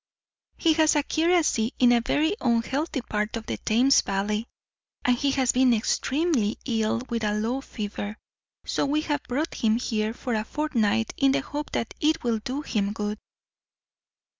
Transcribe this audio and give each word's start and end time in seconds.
He 0.57 0.73
has 0.73 0.95
a 0.95 1.03
curacy 1.03 1.75
in 1.77 1.91
a 1.91 2.01
very 2.01 2.35
unhealthy 2.41 3.01
part 3.03 3.37
of 3.37 3.45
the 3.45 3.57
Thames 3.59 4.01
Valley, 4.01 4.47
and 5.05 5.15
he 5.15 5.29
has 5.33 5.51
been 5.51 5.75
extremely 5.75 6.57
ill 6.65 7.03
with 7.11 7.23
a 7.23 7.35
low 7.35 7.61
fever, 7.61 8.17
so 8.65 8.83
we 8.83 9.01
have 9.01 9.21
brought 9.29 9.53
him 9.53 9.77
here 9.77 10.15
for 10.15 10.33
a 10.33 10.43
fortnight 10.43 11.13
in 11.17 11.33
the 11.33 11.41
hope 11.41 11.71
that 11.73 11.93
it 11.99 12.23
will 12.23 12.39
do 12.39 12.61
him 12.63 12.93
good." 12.93 13.19